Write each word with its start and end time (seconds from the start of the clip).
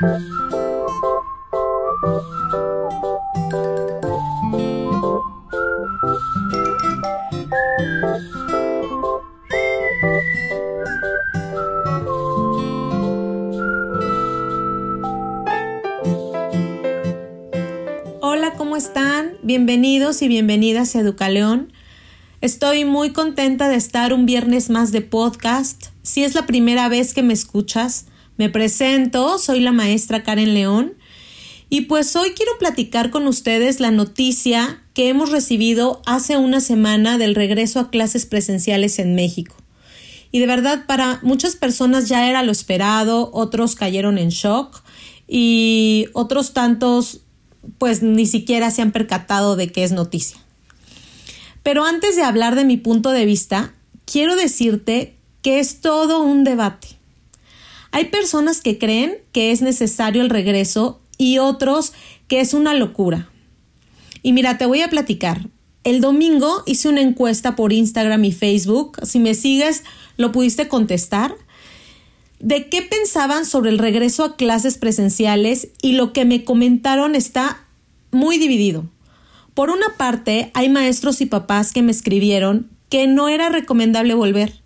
Hola, 0.00 0.12
¿cómo 18.56 18.76
están? 18.76 19.32
Bienvenidos 19.42 20.22
y 20.22 20.28
bienvenidas 20.28 20.96
a 20.96 21.00
Educaleón. 21.00 21.70
Estoy 22.40 22.86
muy 22.86 23.12
contenta 23.12 23.68
de 23.68 23.76
estar 23.76 24.14
un 24.14 24.24
viernes 24.24 24.70
más 24.70 24.92
de 24.92 25.02
podcast. 25.02 25.88
Si 26.00 26.24
es 26.24 26.34
la 26.34 26.46
primera 26.46 26.88
vez 26.88 27.12
que 27.12 27.22
me 27.22 27.34
escuchas, 27.34 28.06
me 28.40 28.48
presento, 28.48 29.38
soy 29.38 29.60
la 29.60 29.70
maestra 29.70 30.22
Karen 30.22 30.54
León 30.54 30.94
y 31.68 31.82
pues 31.82 32.16
hoy 32.16 32.30
quiero 32.30 32.52
platicar 32.58 33.10
con 33.10 33.26
ustedes 33.26 33.80
la 33.80 33.90
noticia 33.90 34.82
que 34.94 35.10
hemos 35.10 35.30
recibido 35.30 36.00
hace 36.06 36.38
una 36.38 36.60
semana 36.60 37.18
del 37.18 37.34
regreso 37.34 37.80
a 37.80 37.90
clases 37.90 38.24
presenciales 38.24 38.98
en 38.98 39.14
México. 39.14 39.56
Y 40.32 40.38
de 40.38 40.46
verdad 40.46 40.86
para 40.86 41.20
muchas 41.22 41.54
personas 41.54 42.08
ya 42.08 42.30
era 42.30 42.42
lo 42.42 42.50
esperado, 42.50 43.28
otros 43.34 43.74
cayeron 43.74 44.16
en 44.16 44.30
shock 44.30 44.84
y 45.28 46.06
otros 46.14 46.54
tantos 46.54 47.20
pues 47.76 48.02
ni 48.02 48.24
siquiera 48.24 48.70
se 48.70 48.80
han 48.80 48.90
percatado 48.90 49.54
de 49.54 49.70
que 49.70 49.84
es 49.84 49.92
noticia. 49.92 50.38
Pero 51.62 51.84
antes 51.84 52.16
de 52.16 52.22
hablar 52.22 52.54
de 52.54 52.64
mi 52.64 52.78
punto 52.78 53.10
de 53.10 53.26
vista, 53.26 53.74
quiero 54.06 54.34
decirte 54.34 55.18
que 55.42 55.58
es 55.58 55.82
todo 55.82 56.22
un 56.22 56.42
debate. 56.42 56.99
Hay 57.92 58.06
personas 58.06 58.60
que 58.60 58.78
creen 58.78 59.18
que 59.32 59.52
es 59.52 59.62
necesario 59.62 60.22
el 60.22 60.30
regreso 60.30 61.00
y 61.18 61.38
otros 61.38 61.92
que 62.28 62.40
es 62.40 62.54
una 62.54 62.74
locura. 62.74 63.30
Y 64.22 64.32
mira, 64.32 64.58
te 64.58 64.66
voy 64.66 64.82
a 64.82 64.90
platicar. 64.90 65.48
El 65.82 66.00
domingo 66.00 66.62
hice 66.66 66.88
una 66.88 67.00
encuesta 67.00 67.56
por 67.56 67.72
Instagram 67.72 68.24
y 68.24 68.32
Facebook. 68.32 68.98
Si 69.02 69.18
me 69.18 69.34
sigues, 69.34 69.82
lo 70.16 70.30
pudiste 70.30 70.68
contestar. 70.68 71.34
De 72.38 72.68
qué 72.68 72.82
pensaban 72.82 73.44
sobre 73.44 73.70
el 73.70 73.78
regreso 73.78 74.24
a 74.24 74.36
clases 74.36 74.78
presenciales 74.78 75.68
y 75.82 75.92
lo 75.92 76.12
que 76.12 76.24
me 76.24 76.44
comentaron 76.44 77.14
está 77.14 77.64
muy 78.12 78.38
dividido. 78.38 78.84
Por 79.54 79.70
una 79.70 79.96
parte, 79.96 80.50
hay 80.54 80.68
maestros 80.68 81.20
y 81.20 81.26
papás 81.26 81.72
que 81.72 81.82
me 81.82 81.92
escribieron 81.92 82.70
que 82.88 83.06
no 83.06 83.28
era 83.28 83.48
recomendable 83.48 84.14
volver, 84.14 84.62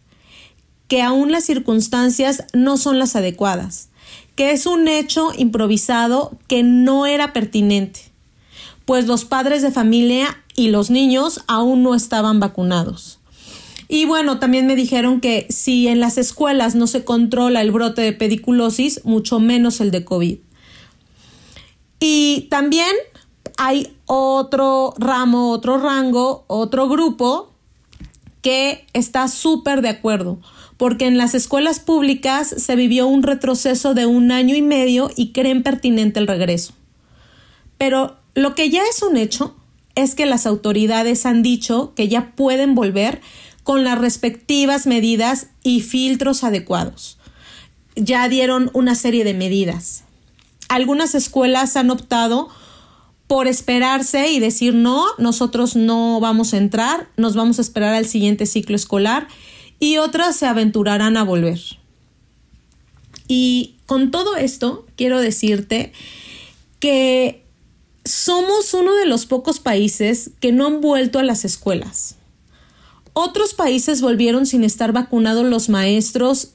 que 0.89 1.03
aún 1.03 1.33
las 1.33 1.45
circunstancias 1.45 2.45
no 2.53 2.77
son 2.77 2.99
las 2.99 3.17
adecuadas, 3.17 3.89
que 4.37 4.51
es 4.51 4.67
un 4.67 4.89
hecho 4.89 5.33
improvisado 5.37 6.33
que 6.47 6.63
no 6.63 7.07
era 7.07 7.33
pertinente, 7.33 8.01
pues 8.85 9.07
los 9.07 9.25
padres 9.25 9.63
de 9.63 9.71
familia 9.71 10.43
y 10.57 10.69
los 10.69 10.91
niños 10.91 11.41
aún 11.47 11.83
no 11.83 11.95
estaban 11.95 12.41
vacunados. 12.41 13.19
Y 13.89 14.07
bueno, 14.07 14.39
también 14.39 14.67
me 14.67 14.77
dijeron 14.77 15.21
que 15.21 15.47
si 15.51 15.89
en 15.89 16.01
las 16.01 16.19
escuelas 16.19 16.75
no 16.75 16.87
se 16.87 17.05
controla 17.05 17.61
el 17.61 17.71
brote 17.71 18.03
de 18.03 18.13
pediculosis, 18.13 19.05
mucho 19.05 19.41
menos 19.41 19.81
el 19.81 19.91
de 19.91 20.05
COVID. 20.05 20.39
Y 22.01 22.49
también 22.51 22.93
hay 23.57 23.95
otro 24.07 24.95
ramo, 24.99 25.51
otro 25.51 25.79
rango, 25.79 26.45
otro 26.49 26.89
grupo 26.89 27.51
que 28.43 28.87
está 28.93 29.29
súper 29.29 29.81
de 29.81 29.89
acuerdo, 29.89 30.39
porque 30.77 31.07
en 31.07 31.19
las 31.19 31.35
escuelas 31.35 31.81
públicas 31.81 32.49
se 32.57 32.77
vivió 32.77 33.07
un 33.07 33.23
retroceso 33.23 33.95
de 33.95 34.07
un 34.07 34.33
año 34.33 34.55
y 34.57 34.63
medio 34.63 35.11
y 35.17 35.33
creen 35.33 35.63
pertinente 35.63 36.19
el 36.21 36.27
regreso. 36.27 36.75
Pero 37.79 38.17
lo 38.35 38.55
que 38.55 38.71
ya 38.71 38.83
es 38.91 39.03
un 39.03 39.17
hecho 39.17 39.55
es 39.95 40.15
que 40.15 40.27
las 40.27 40.47
autoridades 40.47 41.27
han 41.27 41.43
dicho 41.43 41.93
que 41.95 42.09
ya 42.09 42.33
pueden 42.35 42.75
volver 42.75 43.21
con 43.63 43.85
las 43.85 43.99
respectivas 43.99 44.87
medidas 44.87 45.49
y 45.63 45.81
filtros 45.81 46.45
adecuados. 46.45 47.19
Ya 47.97 48.29
dieron 48.29 48.71
una 48.75 48.97
serie 48.97 49.25
de 49.25 49.35
medidas. 49.35 50.05
Algunas 50.69 51.15
escuelas 51.15 51.77
han 51.77 51.91
optado 51.91 52.49
por 53.29 53.47
esperarse 53.47 54.31
y 54.31 54.41
decir 54.41 54.75
no, 54.75 55.07
nosotros 55.19 55.77
no 55.77 56.21
vamos 56.21 56.53
a 56.53 56.59
entrar, 56.59 57.09
nos 57.17 57.37
vamos 57.37 57.59
a 57.59 57.63
esperar 57.63 57.95
al 57.95 58.07
siguiente 58.07 58.47
ciclo 58.47 58.77
escolar 58.77 59.29
y 59.85 59.99
otras 59.99 60.35
se 60.35 60.47
aventurarán 60.47 61.19
a 61.19 61.25
volver. 61.25 61.61
Y 63.29 63.75
con 63.85 64.11
todo 64.11 64.35
esto, 64.35 64.87
quiero 64.97 65.21
decirte 65.21 65.93
que 66.81 67.45
somos 68.03 68.73
uno 68.73 68.95
de 68.95 69.05
los 69.05 69.27
pocos 69.27 69.61
países 69.61 70.31
que 70.41 70.53
no 70.53 70.67
han 70.67 70.81
vuelto 70.81 71.19
a 71.19 71.23
las 71.23 71.45
escuelas. 71.45 72.17
Otros 73.13 73.53
países 73.53 74.01
volvieron 74.01 74.47
sin 74.47 74.65
estar 74.65 74.93
vacunados 74.93 75.45
los 75.45 75.69
maestros 75.69 76.53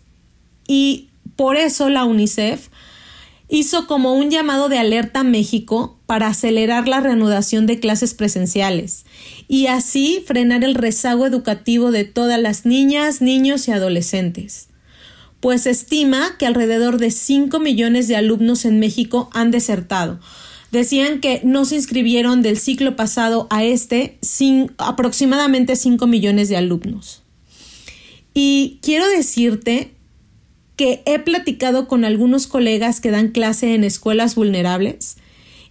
y 0.67 1.09
por 1.35 1.55
eso 1.55 1.87
la 1.89 2.05
UNICEF 2.05 2.69
hizo 3.49 3.87
como 3.87 4.13
un 4.13 4.29
llamado 4.29 4.69
de 4.69 4.77
alerta 4.77 5.21
a 5.21 5.23
México 5.23 5.97
para 6.05 6.27
acelerar 6.27 6.87
la 6.87 6.99
reanudación 6.99 7.65
de 7.65 7.79
clases 7.79 8.13
presenciales 8.13 9.05
y 9.47 9.67
así 9.67 10.23
frenar 10.25 10.63
el 10.63 10.75
rezago 10.75 11.25
educativo 11.25 11.91
de 11.91 12.05
todas 12.05 12.39
las 12.39 12.65
niñas, 12.65 13.21
niños 13.21 13.67
y 13.67 13.71
adolescentes. 13.71 14.67
Pues 15.39 15.65
estima 15.65 16.37
que 16.37 16.45
alrededor 16.45 16.97
de 16.97 17.11
5 17.11 17.59
millones 17.59 18.07
de 18.07 18.15
alumnos 18.15 18.65
en 18.65 18.79
México 18.79 19.29
han 19.33 19.51
desertado. 19.51 20.19
Decían 20.71 21.19
que 21.19 21.41
no 21.43 21.65
se 21.65 21.75
inscribieron 21.75 22.43
del 22.43 22.59
ciclo 22.59 22.95
pasado 22.95 23.47
a 23.49 23.63
este 23.63 24.19
sin 24.21 24.71
aproximadamente 24.77 25.75
5 25.75 26.05
millones 26.05 26.49
de 26.49 26.57
alumnos. 26.57 27.23
Y 28.33 28.79
quiero 28.83 29.07
decirte 29.09 29.95
que 30.79 31.03
he 31.05 31.19
platicado 31.19 31.89
con 31.89 32.05
algunos 32.05 32.47
colegas 32.47 33.01
que 33.01 33.11
dan 33.11 33.31
clase 33.31 33.75
en 33.75 33.83
escuelas 33.83 34.35
vulnerables 34.35 35.17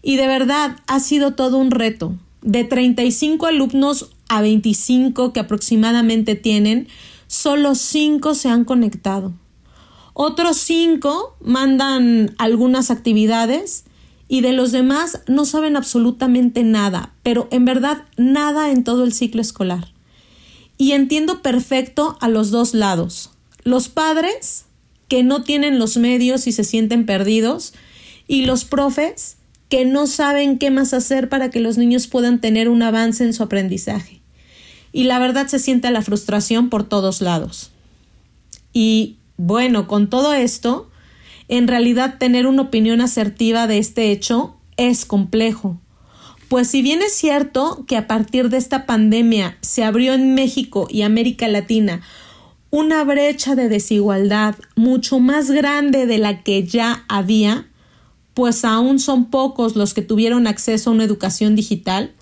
y 0.03 0.17
de 0.17 0.27
verdad 0.27 0.81
ha 0.87 1.01
sido 1.01 1.33
todo 1.33 1.57
un 1.57 1.71
reto. 1.71 2.15
De 2.43 2.65
35 2.65 3.47
alumnos 3.47 4.11
a 4.29 4.43
25 4.43 5.33
que 5.33 5.41
aproximadamente 5.41 6.35
tienen, 6.35 6.89
solo 7.27 7.75
5 7.75 8.35
se 8.35 8.51
han 8.51 8.67
conectado. 8.67 9.33
Otros 10.13 10.59
5 10.59 11.39
mandan 11.41 12.35
algunas 12.37 12.91
actividades 12.91 13.85
y 14.29 14.43
de 14.43 14.53
los 14.53 14.73
demás 14.73 15.23
no 15.27 15.47
saben 15.47 15.77
absolutamente 15.77 16.65
nada, 16.65 17.15
pero 17.23 17.49
en 17.51 17.65
verdad 17.65 18.05
nada 18.19 18.71
en 18.71 18.85
todo 18.85 19.05
el 19.05 19.15
ciclo 19.15 19.41
escolar. 19.41 19.89
Y 20.77 20.93
entiendo 20.93 21.41
perfecto 21.41 22.19
a 22.21 22.29
los 22.29 22.51
dos 22.51 22.75
lados. 22.75 23.31
Los 23.65 23.89
padres 23.89 24.67
que 25.09 25.23
no 25.23 25.43
tienen 25.43 25.79
los 25.79 25.97
medios 25.97 26.47
y 26.47 26.53
se 26.53 26.65
sienten 26.65 27.07
perdidos, 27.07 27.75
y 28.27 28.45
los 28.45 28.65
profes 28.65 29.39
que 29.69 29.85
no 29.85 30.07
saben 30.07 30.59
qué 30.59 30.71
más 30.71 30.95
hacer 30.95 31.29
para 31.29 31.51
que 31.51 31.61
los 31.61 31.77
niños 31.79 32.07
puedan 32.07 32.41
tener 32.41 32.69
un 32.69 32.83
avance 32.83 33.25
en 33.25 33.35
su 33.35 33.43
aprendizaje. 33.43 34.21
Y 34.93 35.05
la 35.05 35.19
verdad 35.19 35.47
se 35.49 35.59
siente 35.59 35.91
la 35.91 36.03
frustración 36.03 36.71
por 36.71 36.89
todos 36.89 37.21
lados. 37.21 37.71
Y 38.73 39.17
bueno, 39.37 39.87
con 39.87 40.09
todo 40.09 40.33
esto, 40.33 40.91
en 41.49 41.69
realidad 41.69 42.17
tener 42.19 42.47
una 42.47 42.63
opinión 42.63 43.01
asertiva 43.01 43.67
de 43.67 43.79
este 43.79 44.11
hecho 44.11 44.57
es 44.77 45.05
complejo. 45.05 45.79
Pues 46.49 46.69
si 46.69 46.81
bien 46.81 47.03
es 47.03 47.13
cierto 47.15 47.85
que 47.87 47.97
a 47.97 48.07
partir 48.07 48.49
de 48.49 48.57
esta 48.57 48.87
pandemia 48.87 49.59
se 49.61 49.85
abrió 49.85 50.15
en 50.15 50.35
México 50.35 50.89
y 50.91 51.03
América 51.03 51.47
Latina 51.47 52.01
una 52.71 53.05
brecha 53.05 53.55
de 53.55 53.69
desigualdad 53.69 54.57
mucho 54.77 55.21
más 55.21 55.51
grande 55.51 56.07
de 56.07 56.19
la 56.19 56.43
que 56.43 56.65
ya 56.65 57.05
había, 57.09 57.67
pues 58.35 58.65
aún 58.65 58.99
son 58.99 59.31
pocos 59.31 59.75
los 59.75 59.95
que 59.95 60.03
tuvieron 60.03 60.47
acceso 60.47 60.91
a 60.91 60.93
una 60.93 61.05
educación 61.05 61.57
digital. 61.57 62.13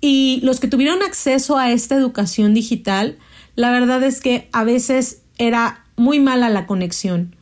Y 0.00 0.40
los 0.42 0.60
que 0.60 0.68
tuvieron 0.68 1.02
acceso 1.02 1.58
a 1.58 1.70
esta 1.72 1.94
educación 1.94 2.54
digital, 2.54 3.18
la 3.54 3.70
verdad 3.70 4.02
es 4.02 4.20
que 4.20 4.48
a 4.52 4.64
veces 4.64 5.22
era 5.36 5.84
muy 5.96 6.20
mala 6.20 6.48
la 6.48 6.66
conexión. 6.66 7.36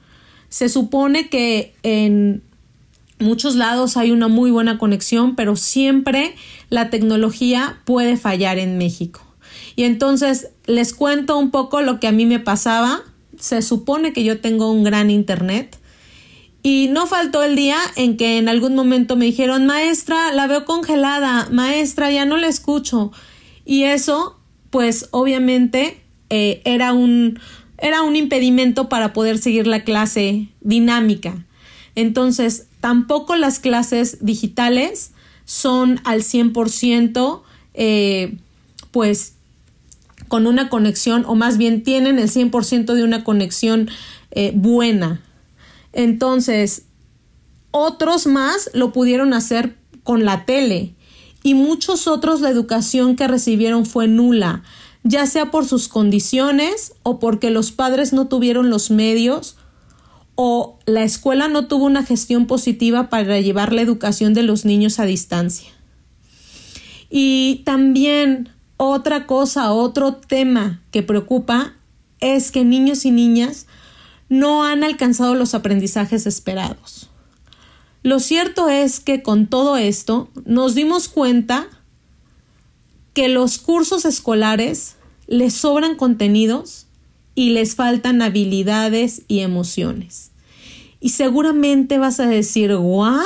Se 0.48 0.68
supone 0.68 1.28
que 1.28 1.74
en 1.84 2.42
muchos 3.20 3.54
lados 3.54 3.96
hay 3.96 4.10
una 4.10 4.26
muy 4.26 4.50
buena 4.50 4.78
conexión, 4.78 5.36
pero 5.36 5.54
siempre 5.54 6.34
la 6.68 6.90
tecnología 6.90 7.78
puede 7.84 8.16
fallar 8.16 8.58
en 8.58 8.76
México. 8.76 9.27
Y 9.76 9.84
entonces 9.84 10.50
les 10.66 10.92
cuento 10.92 11.38
un 11.38 11.50
poco 11.50 11.80
lo 11.80 12.00
que 12.00 12.08
a 12.08 12.12
mí 12.12 12.26
me 12.26 12.40
pasaba. 12.40 13.02
Se 13.38 13.62
supone 13.62 14.12
que 14.12 14.24
yo 14.24 14.40
tengo 14.40 14.70
un 14.70 14.84
gran 14.84 15.10
internet. 15.10 15.78
Y 16.62 16.88
no 16.90 17.06
faltó 17.06 17.42
el 17.42 17.56
día 17.56 17.78
en 17.96 18.16
que 18.16 18.38
en 18.38 18.48
algún 18.48 18.74
momento 18.74 19.16
me 19.16 19.26
dijeron, 19.26 19.66
maestra, 19.66 20.32
la 20.32 20.46
veo 20.46 20.64
congelada, 20.64 21.48
maestra, 21.50 22.10
ya 22.10 22.24
no 22.24 22.36
la 22.36 22.48
escucho. 22.48 23.12
Y 23.64 23.84
eso, 23.84 24.38
pues 24.70 25.08
obviamente, 25.12 26.02
eh, 26.30 26.60
era, 26.64 26.92
un, 26.92 27.38
era 27.78 28.02
un 28.02 28.16
impedimento 28.16 28.88
para 28.88 29.12
poder 29.12 29.38
seguir 29.38 29.66
la 29.66 29.84
clase 29.84 30.48
dinámica. 30.60 31.46
Entonces, 31.94 32.66
tampoco 32.80 33.36
las 33.36 33.60
clases 33.60 34.18
digitales 34.24 35.12
son 35.44 36.00
al 36.04 36.22
100%, 36.22 37.42
eh, 37.74 38.36
pues, 38.90 39.34
con 40.28 40.46
una 40.46 40.68
conexión, 40.68 41.24
o 41.26 41.34
más 41.34 41.58
bien 41.58 41.82
tienen 41.82 42.18
el 42.18 42.30
100% 42.30 42.94
de 42.94 43.02
una 43.02 43.24
conexión 43.24 43.88
eh, 44.30 44.52
buena. 44.54 45.22
Entonces, 45.92 46.84
otros 47.70 48.26
más 48.26 48.70
lo 48.74 48.92
pudieron 48.92 49.34
hacer 49.34 49.76
con 50.02 50.24
la 50.24 50.44
tele 50.44 50.94
y 51.42 51.54
muchos 51.54 52.08
otros 52.08 52.40
la 52.40 52.50
educación 52.50 53.16
que 53.16 53.28
recibieron 53.28 53.86
fue 53.86 54.08
nula, 54.08 54.62
ya 55.02 55.26
sea 55.26 55.50
por 55.50 55.66
sus 55.66 55.88
condiciones 55.88 56.92
o 57.02 57.18
porque 57.18 57.50
los 57.50 57.72
padres 57.72 58.12
no 58.12 58.26
tuvieron 58.28 58.70
los 58.70 58.90
medios 58.90 59.56
o 60.34 60.78
la 60.86 61.02
escuela 61.02 61.48
no 61.48 61.66
tuvo 61.66 61.84
una 61.84 62.04
gestión 62.04 62.46
positiva 62.46 63.08
para 63.08 63.40
llevar 63.40 63.72
la 63.72 63.82
educación 63.82 64.34
de 64.34 64.42
los 64.42 64.64
niños 64.64 64.98
a 64.98 65.04
distancia. 65.04 65.70
Y 67.10 67.62
también 67.64 68.50
otra 68.78 69.26
cosa, 69.26 69.72
otro 69.72 70.14
tema 70.14 70.80
que 70.90 71.02
preocupa 71.02 71.74
es 72.20 72.50
que 72.50 72.64
niños 72.64 73.04
y 73.04 73.10
niñas 73.10 73.66
no 74.30 74.64
han 74.64 74.84
alcanzado 74.84 75.34
los 75.34 75.54
aprendizajes 75.54 76.26
esperados. 76.26 77.10
Lo 78.02 78.20
cierto 78.20 78.70
es 78.70 79.00
que 79.00 79.22
con 79.22 79.48
todo 79.48 79.76
esto 79.76 80.30
nos 80.46 80.74
dimos 80.74 81.08
cuenta 81.08 81.66
que 83.12 83.28
los 83.28 83.58
cursos 83.58 84.04
escolares 84.04 84.94
les 85.26 85.54
sobran 85.54 85.96
contenidos 85.96 86.86
y 87.34 87.50
les 87.50 87.74
faltan 87.74 88.22
habilidades 88.22 89.22
y 89.26 89.40
emociones. 89.40 90.30
Y 91.00 91.10
seguramente 91.10 91.98
vas 91.98 92.20
a 92.20 92.26
decir, 92.26 92.74
¿what? 92.76 93.24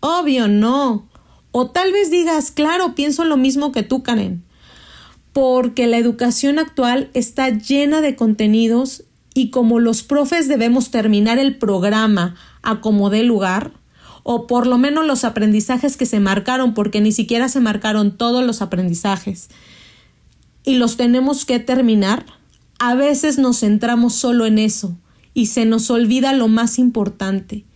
Obvio, 0.00 0.48
no. 0.48 1.06
O 1.52 1.70
tal 1.70 1.92
vez 1.92 2.10
digas, 2.10 2.50
claro, 2.50 2.94
pienso 2.94 3.24
lo 3.24 3.36
mismo 3.36 3.72
que 3.72 3.82
tú, 3.82 4.02
Karen. 4.02 4.45
Porque 5.36 5.86
la 5.86 5.98
educación 5.98 6.58
actual 6.58 7.10
está 7.12 7.50
llena 7.50 8.00
de 8.00 8.16
contenidos 8.16 9.04
y 9.34 9.50
como 9.50 9.80
los 9.80 10.02
profes 10.02 10.48
debemos 10.48 10.90
terminar 10.90 11.38
el 11.38 11.58
programa 11.58 12.36
a 12.62 12.80
como 12.80 13.10
dé 13.10 13.22
lugar, 13.22 13.74
o 14.22 14.46
por 14.46 14.66
lo 14.66 14.78
menos 14.78 15.04
los 15.04 15.24
aprendizajes 15.24 15.98
que 15.98 16.06
se 16.06 16.20
marcaron, 16.20 16.72
porque 16.72 17.02
ni 17.02 17.12
siquiera 17.12 17.50
se 17.50 17.60
marcaron 17.60 18.16
todos 18.16 18.46
los 18.46 18.62
aprendizajes, 18.62 19.50
y 20.64 20.76
los 20.76 20.96
tenemos 20.96 21.44
que 21.44 21.58
terminar, 21.58 22.24
a 22.78 22.94
veces 22.94 23.36
nos 23.36 23.60
centramos 23.60 24.14
solo 24.14 24.46
en 24.46 24.58
eso 24.58 24.96
y 25.34 25.48
se 25.48 25.66
nos 25.66 25.90
olvida 25.90 26.32
lo 26.32 26.48
más 26.48 26.78
importante, 26.78 27.66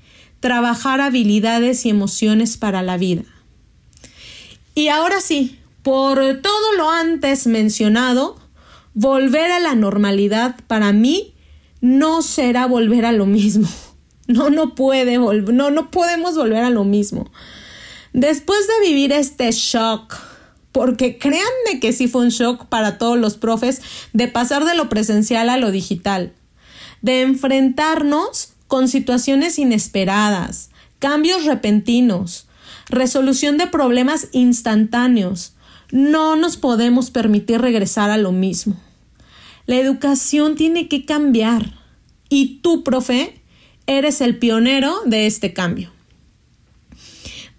trabajar 0.41 1.03
habilidades 1.03 1.85
y 1.85 1.91
emociones 1.91 2.57
para 2.57 2.81
la 2.81 2.97
vida. 2.97 3.25
Y 4.75 4.89
ahora 4.89 5.21
sí, 5.21 5.60
por 5.83 6.19
todo 6.43 6.73
lo 6.77 6.91
antes 6.91 7.47
mencionado, 7.47 8.39
volver 8.95 9.51
a 9.51 9.61
la 9.61 9.75
normalidad 9.75 10.57
para 10.67 10.93
mí 10.93 11.35
no 11.81 12.23
será 12.23 12.67
volver 12.67 13.07
a 13.07 13.13
lo 13.13 13.27
mismo. 13.27 13.69
No, 14.27 14.49
no 14.49 14.77
puede 14.77 15.19
volver, 15.19 15.53
no, 15.53 15.73
no 15.73 15.91
podemos 15.91 16.37
volver 16.37 16.63
a 16.63 16.71
lo 16.71 16.85
mismo. 16.85 17.33
Después 18.13 18.61
de 18.69 18.89
vivir 18.89 19.11
este 19.11 19.51
shock, 19.51 20.15
porque 20.71 21.19
créanme 21.19 21.81
que 21.81 21.93
sí 21.93 22.07
fue 22.07 22.23
un 22.23 22.29
shock 22.29 22.67
para 22.67 22.97
todos 22.97 23.19
los 23.19 23.37
profes 23.37 23.83
de 24.13 24.29
pasar 24.29 24.65
de 24.67 24.77
lo 24.77 24.89
presencial 24.89 25.49
a 25.49 25.57
lo 25.57 25.73
digital, 25.73 26.33
de 27.03 27.23
enfrentarnos 27.23 28.53
con 28.69 28.87
situaciones 28.87 29.59
inesperadas, 29.59 30.71
cambios 31.01 31.45
repentinos, 31.45 32.47
resolución 32.89 33.59
de 33.59 33.67
problemas 33.67 34.29
instantáneos. 34.31 35.55
No 35.93 36.37
nos 36.37 36.57
podemos 36.57 37.11
permitir 37.11 37.61
regresar 37.61 38.11
a 38.11 38.17
lo 38.17 38.33
mismo. 38.33 38.77
La 39.67 39.77
educación 39.77 40.57
tiene 40.57 40.89
que 40.89 41.05
cambiar 41.05 41.75
y 42.29 42.61
tú, 42.63 42.85
profe, 42.85 43.41
eres 43.87 44.21
el 44.21 44.39
pionero 44.39 45.01
de 45.05 45.27
este 45.27 45.53
cambio. 45.53 45.91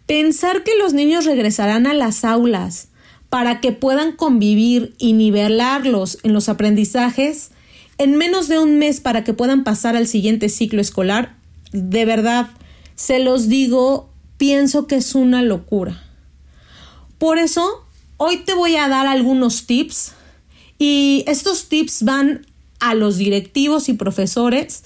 Pensar 0.06 0.64
que 0.64 0.78
los 0.78 0.94
niños 0.94 1.26
regresarán 1.26 1.88
a 1.88 1.94
las 1.94 2.26
aulas 2.26 2.90
para 3.30 3.62
que 3.62 3.72
puedan 3.72 4.14
convivir 4.14 4.94
y 4.98 5.14
nivelarlos 5.14 6.18
en 6.24 6.34
los 6.34 6.50
aprendizajes 6.50 7.52
en 7.98 8.18
menos 8.18 8.48
de 8.48 8.58
un 8.58 8.80
mes 8.80 9.00
para 9.00 9.24
que 9.24 9.34
puedan 9.34 9.64
pasar 9.64 9.96
al 9.96 10.08
siguiente 10.08 10.50
ciclo 10.50 10.82
escolar, 10.82 11.36
de 11.72 12.04
verdad, 12.04 12.50
se 12.96 13.20
los 13.20 13.48
digo, 13.48 14.10
pienso 14.38 14.88
que 14.88 14.96
es 14.96 15.14
una 15.14 15.44
locura. 15.44 16.04
Por 17.20 17.38
eso, 17.38 17.86
hoy 18.24 18.38
te 18.38 18.54
voy 18.54 18.76
a 18.76 18.88
dar 18.88 19.08
algunos 19.08 19.66
tips 19.66 20.12
y 20.78 21.24
estos 21.26 21.70
tips 21.70 22.04
van 22.04 22.46
a 22.80 22.94
los 22.94 23.18
directivos 23.18 23.90
y 23.90 23.94
profesores 23.94 24.84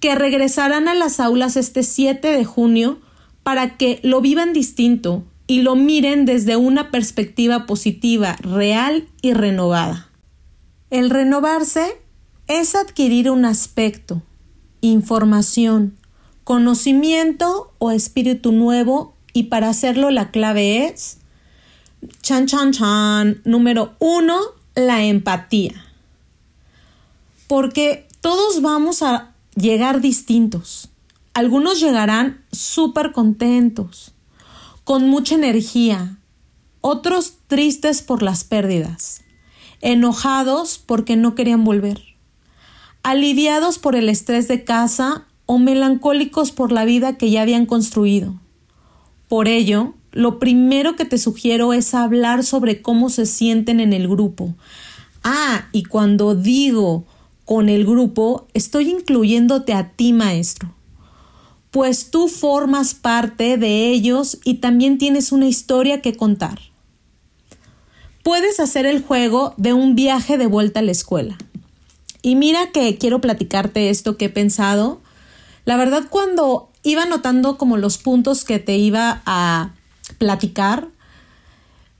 que 0.00 0.16
regresarán 0.16 0.88
a 0.88 0.94
las 0.94 1.20
aulas 1.20 1.56
este 1.56 1.84
7 1.84 2.26
de 2.26 2.44
junio 2.44 2.98
para 3.44 3.76
que 3.76 4.00
lo 4.02 4.20
vivan 4.20 4.52
distinto 4.52 5.22
y 5.46 5.62
lo 5.62 5.76
miren 5.76 6.24
desde 6.24 6.56
una 6.56 6.90
perspectiva 6.90 7.66
positiva, 7.66 8.34
real 8.40 9.06
y 9.22 9.32
renovada. 9.32 10.10
El 10.90 11.10
renovarse 11.10 11.86
es 12.48 12.74
adquirir 12.74 13.30
un 13.30 13.44
aspecto, 13.44 14.22
información, 14.80 15.96
conocimiento 16.42 17.72
o 17.78 17.92
espíritu 17.92 18.50
nuevo 18.50 19.14
y 19.32 19.44
para 19.44 19.68
hacerlo 19.68 20.10
la 20.10 20.32
clave 20.32 20.86
es 20.86 21.18
chan 22.22 22.46
chan 22.46 22.72
chan 22.72 23.40
número 23.44 23.94
uno 23.98 24.38
la 24.74 25.04
empatía. 25.04 25.84
Porque 27.46 28.06
todos 28.20 28.60
vamos 28.60 29.02
a 29.02 29.32
llegar 29.54 30.00
distintos. 30.00 30.88
Algunos 31.34 31.80
llegarán 31.80 32.44
súper 32.52 33.12
contentos, 33.12 34.12
con 34.84 35.08
mucha 35.08 35.34
energía, 35.34 36.18
otros 36.80 37.34
tristes 37.46 38.02
por 38.02 38.22
las 38.22 38.44
pérdidas, 38.44 39.22
enojados 39.80 40.78
porque 40.78 41.16
no 41.16 41.34
querían 41.34 41.64
volver, 41.64 42.00
aliviados 43.02 43.78
por 43.78 43.96
el 43.96 44.08
estrés 44.08 44.48
de 44.48 44.64
casa 44.64 45.26
o 45.44 45.58
melancólicos 45.58 46.52
por 46.52 46.72
la 46.72 46.84
vida 46.84 47.16
que 47.16 47.30
ya 47.30 47.42
habían 47.42 47.66
construido. 47.66 48.34
Por 49.28 49.48
ello, 49.48 49.94
lo 50.16 50.38
primero 50.38 50.96
que 50.96 51.04
te 51.04 51.18
sugiero 51.18 51.74
es 51.74 51.92
hablar 51.92 52.42
sobre 52.42 52.80
cómo 52.80 53.10
se 53.10 53.26
sienten 53.26 53.80
en 53.80 53.92
el 53.92 54.08
grupo. 54.08 54.54
Ah, 55.22 55.68
y 55.72 55.82
cuando 55.82 56.34
digo 56.34 57.04
con 57.44 57.68
el 57.68 57.84
grupo, 57.84 58.46
estoy 58.54 58.88
incluyéndote 58.88 59.74
a 59.74 59.90
ti, 59.90 60.14
maestro, 60.14 60.74
pues 61.70 62.10
tú 62.10 62.28
formas 62.28 62.94
parte 62.94 63.58
de 63.58 63.90
ellos 63.90 64.38
y 64.42 64.54
también 64.54 64.96
tienes 64.96 65.32
una 65.32 65.48
historia 65.48 66.00
que 66.00 66.16
contar. 66.16 66.60
Puedes 68.22 68.58
hacer 68.58 68.86
el 68.86 69.02
juego 69.02 69.52
de 69.58 69.74
un 69.74 69.94
viaje 69.94 70.38
de 70.38 70.46
vuelta 70.46 70.80
a 70.80 70.82
la 70.82 70.92
escuela. 70.92 71.36
Y 72.22 72.36
mira 72.36 72.72
que 72.72 72.96
quiero 72.96 73.20
platicarte 73.20 73.90
esto 73.90 74.16
que 74.16 74.24
he 74.24 74.30
pensado. 74.30 75.02
La 75.66 75.76
verdad, 75.76 76.04
cuando 76.08 76.70
iba 76.82 77.04
notando 77.04 77.58
como 77.58 77.76
los 77.76 77.98
puntos 77.98 78.44
que 78.44 78.58
te 78.58 78.78
iba 78.78 79.20
a 79.26 79.75
platicar. 80.18 80.88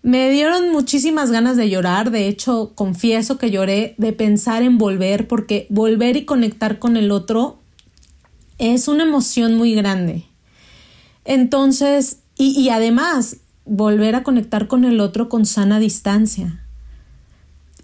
Me 0.03 0.31
dieron 0.31 0.71
muchísimas 0.71 1.31
ganas 1.31 1.57
de 1.57 1.69
llorar, 1.69 2.11
de 2.11 2.29
hecho 2.29 2.73
confieso 2.75 3.39
que 3.39 3.51
lloré 3.51 3.95
de 3.99 4.13
pensar 4.13 4.63
en 4.63 4.79
volver 4.79 5.27
porque 5.27 5.67
volver 5.69 6.17
y 6.17 6.25
conectar 6.25 6.79
con 6.79 6.97
el 6.97 7.11
otro 7.11 7.59
es 8.59 8.89
una 8.89 9.03
emoción 9.03 9.55
muy 9.55 9.75
grande. 9.75 10.25
Entonces, 11.25 12.21
y, 12.37 12.59
y 12.59 12.71
además, 12.71 13.39
volver 13.65 14.15
a 14.15 14.23
conectar 14.23 14.69
con 14.69 14.85
el 14.85 15.01
otro 15.01 15.29
con 15.29 15.45
sana 15.45 15.81
distancia. 15.81 16.63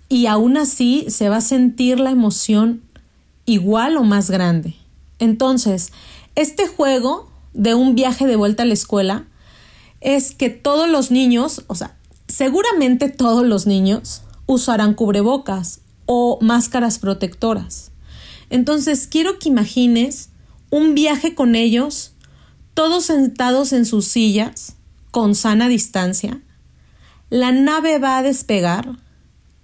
Y 0.08 0.26
aún 0.26 0.56
así 0.56 1.06
se 1.08 1.28
va 1.28 1.38
a 1.38 1.40
sentir 1.40 1.98
la 1.98 2.10
emoción 2.10 2.82
igual 3.46 3.96
o 3.96 4.04
más 4.04 4.30
grande. 4.30 4.76
Entonces, 5.18 5.92
este 6.34 6.68
juego 6.68 7.30
de 7.52 7.74
un 7.74 7.94
viaje 7.94 8.26
de 8.26 8.36
vuelta 8.36 8.62
a 8.62 8.66
la 8.66 8.74
escuela 8.74 9.26
es 10.02 10.34
que 10.34 10.50
todos 10.50 10.88
los 10.88 11.10
niños, 11.10 11.64
o 11.68 11.74
sea, 11.74 11.96
seguramente 12.28 13.08
todos 13.08 13.46
los 13.46 13.66
niños 13.66 14.22
usarán 14.46 14.94
cubrebocas 14.94 15.80
o 16.06 16.38
máscaras 16.40 16.98
protectoras. 16.98 17.92
Entonces, 18.50 19.06
quiero 19.06 19.38
que 19.38 19.48
imagines 19.48 20.28
un 20.70 20.94
viaje 20.94 21.34
con 21.34 21.54
ellos, 21.54 22.12
todos 22.74 23.06
sentados 23.06 23.72
en 23.72 23.86
sus 23.86 24.06
sillas, 24.06 24.76
con 25.10 25.34
sana 25.34 25.68
distancia. 25.68 26.40
La 27.30 27.52
nave 27.52 27.98
va 27.98 28.18
a 28.18 28.22
despegar. 28.22 28.98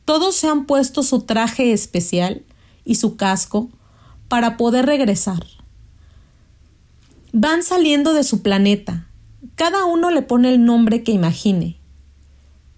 Todos 0.04 0.37
se 0.37 0.49
han 0.49 0.64
puesto 0.66 1.02
su 1.02 1.23
traje 1.23 1.73
especial 1.73 2.42
y 2.85 2.95
su 2.95 3.16
casco 3.16 3.68
para 4.28 4.57
poder 4.57 4.87
regresar. 4.87 5.45
Van 7.33 7.62
saliendo 7.62 8.14
de 8.14 8.25
su 8.25 8.42
planeta. 8.42 9.08
Cada 9.54 9.85
uno 9.85 10.11
le 10.11 10.23
pone 10.23 10.52
el 10.52 10.64
nombre 10.64 11.02
que 11.02 11.12
imagine. 11.12 11.78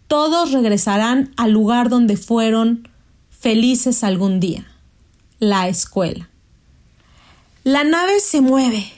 Todos 0.07 0.53
regresarán 0.53 1.33
al 1.37 1.53
lugar 1.53 1.89
donde 1.89 2.17
fueron 2.17 2.89
felices 3.31 4.05
algún 4.05 4.41
día, 4.41 4.67
la 5.39 5.69
escuela. 5.69 6.29
La 7.65 7.85
nave 7.85 8.21
se 8.21 8.41
mueve. 8.41 8.93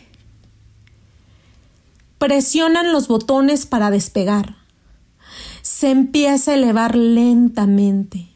Presionan 2.18 2.92
los 2.92 3.08
botones 3.08 3.66
para 3.66 3.90
despegar. 3.90 4.56
Se 5.62 5.90
empieza 5.90 6.52
a 6.52 6.54
elevar 6.54 6.96
lentamente 6.96 8.28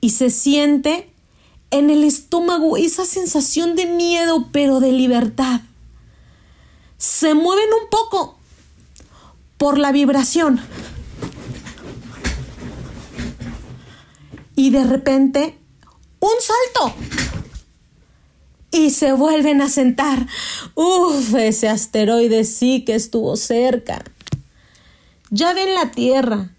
y 0.00 0.10
se 0.10 0.30
siente 0.30 1.10
en 1.70 1.90
el 1.90 2.04
estómago 2.04 2.76
esa 2.76 3.04
sensación 3.04 3.76
de 3.76 3.86
miedo 3.86 4.48
pero 4.52 4.80
de 4.80 4.92
libertad. 4.92 5.60
Se 6.98 7.34
mueven 7.34 7.68
un 7.82 7.90
poco 7.90 8.35
por 9.56 9.78
la 9.78 9.92
vibración. 9.92 10.60
Y 14.54 14.70
de 14.70 14.84
repente, 14.84 15.58
un 16.20 16.30
salto. 16.40 16.96
Y 18.70 18.90
se 18.90 19.12
vuelven 19.12 19.60
a 19.62 19.68
sentar. 19.68 20.26
Uf, 20.74 21.34
ese 21.34 21.68
asteroide 21.68 22.44
sí 22.44 22.84
que 22.84 22.94
estuvo 22.94 23.36
cerca. 23.36 24.04
Ya 25.30 25.52
ven 25.54 25.74
la 25.74 25.90
Tierra. 25.90 26.50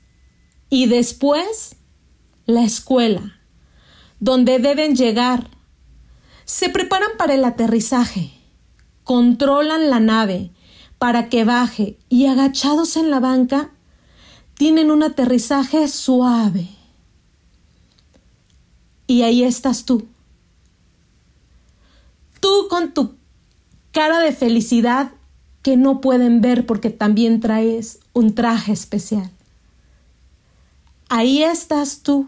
Y 0.70 0.88
después, 0.88 1.76
la 2.46 2.64
escuela, 2.64 3.40
donde 4.20 4.60
deben 4.60 4.96
llegar. 4.96 5.50
Se 6.46 6.70
preparan 6.70 7.12
para 7.18 7.36
el 7.36 7.46
aterrizaje. 7.46 8.32
Controlan 9.04 9.90
la 9.90 10.00
nave 10.00 10.52
para 10.98 11.30
que 11.30 11.44
baje 11.44 11.98
y 12.10 12.26
agachados 12.26 12.98
en 12.98 13.12
la 13.12 13.20
banca 13.20 13.72
tienen 14.56 14.90
un 14.90 15.04
aterrizaje 15.04 15.88
suave. 15.88 16.70
Y 19.06 19.22
ahí 19.22 19.44
estás 19.44 19.86
tú. 19.86 20.08
Tú 22.40 22.68
con 22.70 22.94
tu 22.94 23.16
cara 23.92 24.20
de 24.20 24.32
felicidad 24.32 25.12
que 25.62 25.78
no 25.78 26.02
pueden 26.02 26.42
ver 26.42 26.66
porque 26.66 26.90
también 26.90 27.40
traes 27.40 28.00
un 28.14 28.34
traje 28.36 28.72
especial. 28.72 29.32
Ahí 31.10 31.44
estás 31.44 32.02
tú, 32.02 32.28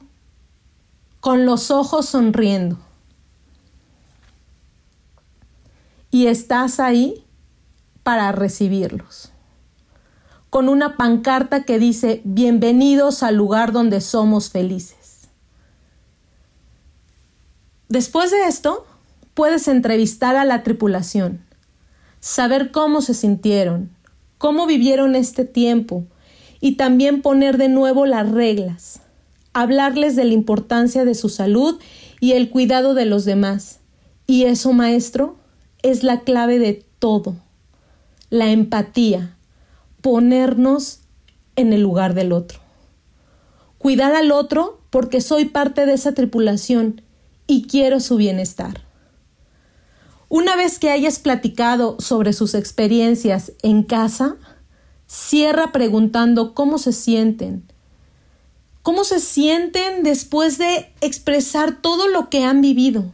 con 1.19 1.45
los 1.45 1.69
ojos 1.71 2.07
sonriendo. 2.07 2.79
Y 6.11 6.27
estás 6.27 6.79
ahí 6.79 7.23
para 8.09 8.31
recibirlos. 8.31 9.31
Con 10.49 10.67
una 10.67 10.97
pancarta 10.97 11.61
que 11.61 11.77
dice, 11.77 12.21
bienvenidos 12.23 13.21
al 13.21 13.35
lugar 13.35 13.71
donde 13.71 14.01
somos 14.01 14.49
felices. 14.49 15.29
Después 17.87 18.31
de 18.31 18.47
esto, 18.47 18.87
puedes 19.35 19.67
entrevistar 19.67 20.35
a 20.37 20.43
la 20.43 20.63
tripulación, 20.63 21.45
saber 22.19 22.71
cómo 22.71 23.01
se 23.01 23.13
sintieron, 23.13 23.91
cómo 24.39 24.65
vivieron 24.65 25.15
este 25.15 25.45
tiempo 25.45 26.07
y 26.59 26.77
también 26.77 27.21
poner 27.21 27.59
de 27.59 27.69
nuevo 27.69 28.07
las 28.07 28.27
reglas, 28.31 29.01
hablarles 29.53 30.15
de 30.15 30.23
la 30.23 30.33
importancia 30.33 31.05
de 31.05 31.13
su 31.13 31.29
salud 31.29 31.79
y 32.19 32.31
el 32.31 32.49
cuidado 32.49 32.95
de 32.95 33.05
los 33.05 33.23
demás. 33.23 33.81
Y 34.25 34.45
eso, 34.45 34.73
maestro, 34.73 35.35
es 35.83 36.01
la 36.01 36.21
clave 36.21 36.57
de 36.57 36.83
todo 36.97 37.35
la 38.29 38.51
empatía, 38.51 39.36
ponernos 40.01 41.00
en 41.55 41.74
el 41.74 41.81
lugar 41.81 42.13
del 42.13 42.31
otro. 42.31 42.59
Cuidar 43.77 44.13
al 44.13 44.31
otro 44.31 44.79
porque 44.89 45.21
soy 45.21 45.45
parte 45.45 45.86
de 45.86 45.93
esa 45.93 46.13
tripulación 46.13 47.01
y 47.48 47.63
quiero 47.63 48.00
su 48.00 48.17
bienestar. 48.17 48.81
Una 50.27 50.55
vez 50.55 50.77
que 50.77 50.91
hayas 50.91 51.17
platicado 51.17 51.98
sobre 52.00 52.33
sus 52.33 52.53
experiencias 52.53 53.53
en 53.63 53.81
casa, 53.83 54.36
cierra 55.07 55.71
preguntando 55.71 56.53
cómo 56.53 56.77
se 56.77 56.93
sienten. 56.93 57.63
¿Cómo 58.83 59.03
se 59.03 59.19
sienten 59.19 60.03
después 60.03 60.59
de 60.59 60.93
expresar 61.01 61.81
todo 61.81 62.07
lo 62.07 62.29
que 62.29 62.43
han 62.43 62.62
vivido? 62.62 63.12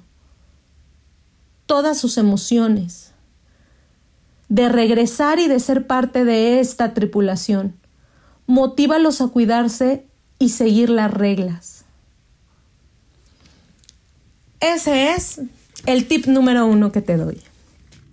Todas 1.65 1.97
sus 1.97 2.17
emociones 2.17 3.04
de 4.49 4.69
regresar 4.69 5.39
y 5.39 5.47
de 5.47 5.59
ser 5.59 5.87
parte 5.87 6.23
de 6.25 6.59
esta 6.59 6.93
tripulación. 6.93 7.75
Motívalos 8.47 9.21
a 9.21 9.27
cuidarse 9.27 10.05
y 10.39 10.49
seguir 10.49 10.89
las 10.89 11.11
reglas. 11.11 11.85
Ese 14.59 15.13
es 15.13 15.41
el 15.85 16.07
tip 16.07 16.27
número 16.27 16.65
uno 16.65 16.91
que 16.91 17.01
te 17.01 17.17
doy. 17.17 17.41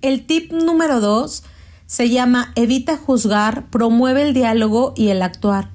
El 0.01 0.27
tip 0.27 0.53
número 0.53 1.01
dos 1.01 1.45
se 1.87 2.09
llama 2.09 2.53
evita 2.57 2.97
juzgar, 2.97 3.69
promueve 3.71 4.23
el 4.23 4.35
diálogo 4.35 4.95
y 4.97 5.09
el 5.09 5.23
actuar. 5.23 5.71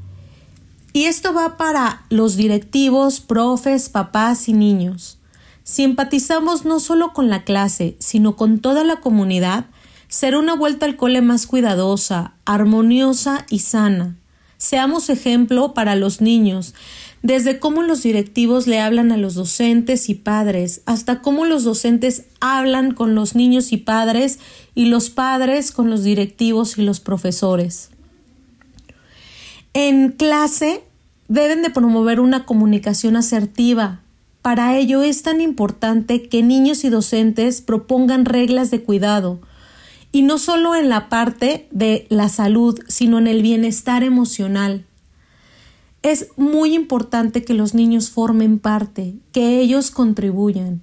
Y 0.93 1.05
esto 1.05 1.33
va 1.33 1.57
para 1.57 2.05
los 2.09 2.35
directivos, 2.35 3.19
profes, 3.19 3.89
papás 3.89 4.49
y 4.49 4.53
niños. 4.53 5.19
Si 5.63 5.83
empatizamos 5.83 6.65
no 6.65 6.79
solo 6.79 7.13
con 7.13 7.29
la 7.29 7.43
clase, 7.43 7.97
sino 7.99 8.35
con 8.35 8.59
toda 8.59 8.83
la 8.83 8.99
comunidad, 8.99 9.65
Será 10.07 10.39
una 10.39 10.55
vuelta 10.55 10.85
al 10.85 10.95
cole 10.95 11.21
más 11.21 11.47
cuidadosa, 11.47 12.33
armoniosa 12.45 13.45
y 13.49 13.59
sana. 13.59 14.15
Seamos 14.57 15.09
ejemplo 15.09 15.73
para 15.73 15.95
los 15.95 16.21
niños, 16.21 16.73
desde 17.21 17.59
cómo 17.59 17.83
los 17.83 18.03
directivos 18.03 18.67
le 18.67 18.79
hablan 18.79 19.11
a 19.11 19.17
los 19.17 19.35
docentes 19.35 20.09
y 20.09 20.15
padres, 20.15 20.81
hasta 20.85 21.21
cómo 21.21 21.45
los 21.45 21.63
docentes 21.63 22.23
hablan 22.39 22.93
con 22.93 23.15
los 23.15 23.35
niños 23.35 23.71
y 23.71 23.77
padres 23.77 24.39
y 24.75 24.85
los 24.85 25.09
padres 25.09 25.71
con 25.71 25.89
los 25.89 26.03
directivos 26.03 26.77
y 26.77 26.83
los 26.83 26.99
profesores. 26.99 27.89
En 29.73 30.11
clase 30.13 30.83
deben 31.27 31.61
de 31.61 31.69
promover 31.69 32.19
una 32.19 32.45
comunicación 32.45 33.15
asertiva. 33.15 34.01
Para 34.41 34.77
ello 34.77 35.03
es 35.03 35.21
tan 35.21 35.41
importante 35.41 36.29
que 36.29 36.41
niños 36.41 36.83
y 36.83 36.89
docentes 36.89 37.61
propongan 37.61 38.25
reglas 38.25 38.71
de 38.71 38.81
cuidado, 38.81 39.39
y 40.17 40.23
no 40.23 40.39
solo 40.39 40.73
en 40.73 40.89
la 40.89 41.09
parte 41.09 41.67
de 41.69 42.07
la 42.09 42.27
salud, 42.27 42.79
sino 42.87 43.19
en 43.19 43.27
el 43.27 43.43
bienestar 43.43 44.01
emocional. 44.01 44.83
Es 46.01 46.29
muy 46.37 46.73
importante 46.73 47.43
que 47.43 47.53
los 47.53 47.75
niños 47.75 48.09
formen 48.09 48.57
parte, 48.57 49.13
que 49.31 49.59
ellos 49.59 49.91
contribuyan. 49.91 50.81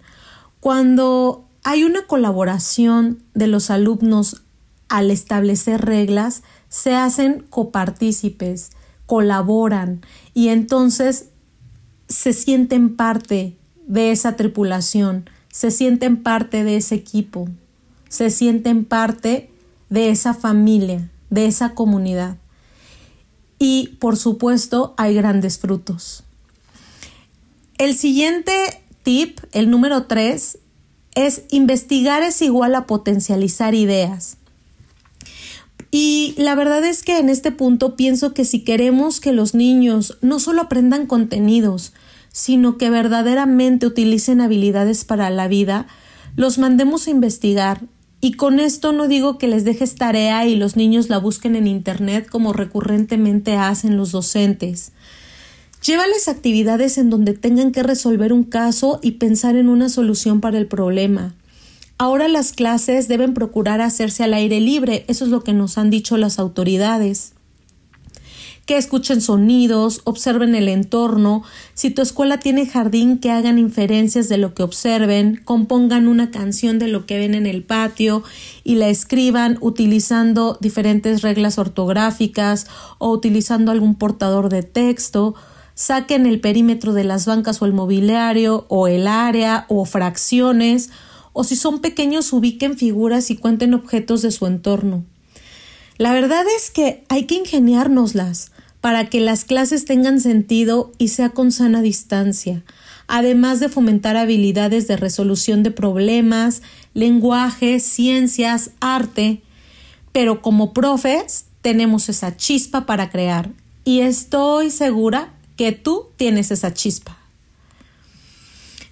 Cuando 0.60 1.48
hay 1.64 1.82
una 1.82 2.06
colaboración 2.06 3.24
de 3.34 3.48
los 3.48 3.70
alumnos 3.70 4.42
al 4.88 5.10
establecer 5.10 5.84
reglas, 5.84 6.44
se 6.68 6.94
hacen 6.94 7.44
copartícipes, 7.50 8.70
colaboran 9.04 10.02
y 10.32 10.50
entonces 10.50 11.30
se 12.06 12.34
sienten 12.34 12.94
parte 12.94 13.58
de 13.84 14.12
esa 14.12 14.36
tripulación, 14.36 15.28
se 15.50 15.72
sienten 15.72 16.22
parte 16.22 16.62
de 16.62 16.76
ese 16.76 16.94
equipo 16.94 17.48
se 18.14 18.30
sienten 18.30 18.84
parte 18.84 19.50
de 19.90 20.10
esa 20.10 20.34
familia, 20.34 21.10
de 21.30 21.46
esa 21.46 21.74
comunidad. 21.74 22.36
Y 23.58 23.96
por 23.98 24.16
supuesto 24.16 24.94
hay 24.96 25.16
grandes 25.16 25.58
frutos. 25.58 26.22
El 27.76 27.96
siguiente 27.96 28.52
tip, 29.02 29.40
el 29.50 29.68
número 29.68 30.04
tres, 30.04 30.58
es 31.16 31.42
investigar 31.50 32.22
es 32.22 32.40
igual 32.40 32.76
a 32.76 32.86
potencializar 32.86 33.74
ideas. 33.74 34.36
Y 35.90 36.34
la 36.36 36.54
verdad 36.54 36.84
es 36.84 37.02
que 37.02 37.18
en 37.18 37.28
este 37.28 37.50
punto 37.50 37.96
pienso 37.96 38.32
que 38.32 38.44
si 38.44 38.62
queremos 38.62 39.18
que 39.18 39.32
los 39.32 39.56
niños 39.56 40.18
no 40.22 40.38
solo 40.38 40.62
aprendan 40.62 41.06
contenidos, 41.06 41.92
sino 42.30 42.78
que 42.78 42.90
verdaderamente 42.90 43.86
utilicen 43.86 44.40
habilidades 44.40 45.04
para 45.04 45.30
la 45.30 45.48
vida, 45.48 45.88
los 46.36 46.58
mandemos 46.58 47.06
a 47.06 47.10
investigar, 47.10 47.82
y 48.24 48.32
con 48.32 48.58
esto 48.58 48.92
no 48.92 49.06
digo 49.06 49.36
que 49.36 49.48
les 49.48 49.64
dejes 49.64 49.96
tarea 49.96 50.46
y 50.46 50.56
los 50.56 50.76
niños 50.76 51.10
la 51.10 51.18
busquen 51.18 51.56
en 51.56 51.66
Internet 51.66 52.26
como 52.26 52.54
recurrentemente 52.54 53.54
hacen 53.56 53.98
los 53.98 54.12
docentes. 54.12 54.92
Llévales 55.84 56.26
actividades 56.28 56.96
en 56.96 57.10
donde 57.10 57.34
tengan 57.34 57.70
que 57.70 57.82
resolver 57.82 58.32
un 58.32 58.44
caso 58.44 58.98
y 59.02 59.10
pensar 59.10 59.56
en 59.56 59.68
una 59.68 59.90
solución 59.90 60.40
para 60.40 60.56
el 60.56 60.66
problema. 60.66 61.34
Ahora 61.98 62.26
las 62.28 62.52
clases 62.52 63.08
deben 63.08 63.34
procurar 63.34 63.82
hacerse 63.82 64.24
al 64.24 64.32
aire 64.32 64.58
libre, 64.58 65.04
eso 65.06 65.26
es 65.26 65.30
lo 65.30 65.44
que 65.44 65.52
nos 65.52 65.76
han 65.76 65.90
dicho 65.90 66.16
las 66.16 66.38
autoridades. 66.38 67.33
Que 68.66 68.78
escuchen 68.78 69.20
sonidos, 69.20 70.00
observen 70.04 70.54
el 70.54 70.68
entorno, 70.68 71.42
si 71.74 71.90
tu 71.90 72.00
escuela 72.00 72.40
tiene 72.40 72.66
jardín 72.66 73.18
que 73.18 73.30
hagan 73.30 73.58
inferencias 73.58 74.28
de 74.28 74.38
lo 74.38 74.54
que 74.54 74.62
observen, 74.62 75.40
compongan 75.44 76.08
una 76.08 76.30
canción 76.30 76.78
de 76.78 76.88
lo 76.88 77.04
que 77.04 77.18
ven 77.18 77.34
en 77.34 77.46
el 77.46 77.62
patio 77.62 78.22
y 78.62 78.76
la 78.76 78.88
escriban 78.88 79.58
utilizando 79.60 80.56
diferentes 80.60 81.22
reglas 81.22 81.58
ortográficas 81.58 82.66
o 82.98 83.10
utilizando 83.10 83.70
algún 83.70 83.96
portador 83.96 84.48
de 84.48 84.62
texto, 84.62 85.34
saquen 85.74 86.24
el 86.24 86.40
perímetro 86.40 86.94
de 86.94 87.04
las 87.04 87.26
bancas 87.26 87.60
o 87.60 87.66
el 87.66 87.74
mobiliario 87.74 88.64
o 88.68 88.88
el 88.88 89.06
área 89.06 89.66
o 89.68 89.84
fracciones 89.84 90.90
o 91.34 91.44
si 91.44 91.56
son 91.56 91.80
pequeños 91.80 92.32
ubiquen 92.32 92.78
figuras 92.78 93.30
y 93.30 93.36
cuenten 93.36 93.74
objetos 93.74 94.22
de 94.22 94.30
su 94.30 94.46
entorno. 94.46 95.04
La 95.98 96.12
verdad 96.12 96.44
es 96.56 96.70
que 96.70 97.04
hay 97.08 97.24
que 97.26 97.34
ingeniárnoslas 97.34 98.52
para 98.84 99.08
que 99.08 99.18
las 99.18 99.46
clases 99.46 99.86
tengan 99.86 100.20
sentido 100.20 100.92
y 100.98 101.08
sea 101.08 101.30
con 101.30 101.52
sana 101.52 101.80
distancia, 101.80 102.62
además 103.06 103.58
de 103.58 103.70
fomentar 103.70 104.18
habilidades 104.18 104.86
de 104.86 104.98
resolución 104.98 105.62
de 105.62 105.70
problemas, 105.70 106.60
lenguaje, 106.92 107.80
ciencias, 107.80 108.72
arte. 108.80 109.40
Pero 110.12 110.42
como 110.42 110.74
profes 110.74 111.46
tenemos 111.62 112.10
esa 112.10 112.36
chispa 112.36 112.84
para 112.84 113.08
crear 113.08 113.48
y 113.86 114.00
estoy 114.00 114.70
segura 114.70 115.32
que 115.56 115.72
tú 115.72 116.08
tienes 116.18 116.50
esa 116.50 116.74
chispa. 116.74 117.16